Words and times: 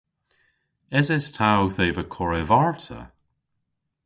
Eses 0.97 1.25
ta 1.35 1.49
owth 1.61 1.79
eva 1.85 2.03
korev 2.15 2.49
arta? 2.63 2.99